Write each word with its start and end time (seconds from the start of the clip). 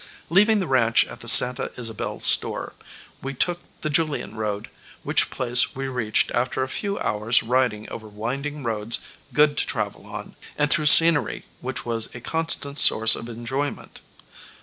Leaving 0.31 0.59
the 0.59 0.65
ranch 0.65 1.05
at 1.05 1.19
the 1.19 1.27
Santa 1.29 1.69
Isabel 1.77 2.19
store, 2.21 2.73
we 3.21 3.35
took 3.35 3.59
the 3.81 3.89
Julian 3.91 4.33
road, 4.35 4.67
which 5.03 5.29
place 5.29 5.75
we 5.75 5.87
reached 5.87 6.31
after 6.31 6.63
a 6.63 6.67
few 6.67 6.97
hours' 6.97 7.43
riding 7.43 7.87
over 7.91 8.07
winding 8.07 8.63
roads 8.63 8.97
good 9.31 9.59
to 9.59 9.67
travel 9.67 10.07
on, 10.07 10.35
and 10.57 10.71
through 10.71 10.87
scenery 10.87 11.45
which 11.59 11.85
was 11.85 12.15
a 12.15 12.19
constant 12.19 12.79
source 12.79 13.15
of 13.15 13.29
enjoyment. 13.29 13.99